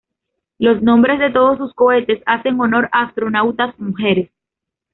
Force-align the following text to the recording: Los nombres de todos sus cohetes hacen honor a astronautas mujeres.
Los 0.57 0.81
nombres 0.81 1.19
de 1.19 1.29
todos 1.29 1.59
sus 1.59 1.75
cohetes 1.75 2.23
hacen 2.25 2.59
honor 2.59 2.89
a 2.91 3.03
astronautas 3.03 3.77
mujeres. 3.79 4.31